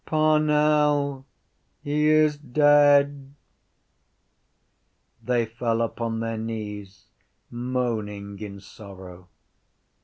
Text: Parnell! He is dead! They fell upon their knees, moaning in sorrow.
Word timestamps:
Parnell! 0.03 1.27
He 1.83 2.07
is 2.07 2.35
dead! 2.35 3.35
They 5.23 5.45
fell 5.45 5.79
upon 5.79 6.19
their 6.21 6.39
knees, 6.39 7.05
moaning 7.51 8.39
in 8.39 8.61
sorrow. 8.61 9.27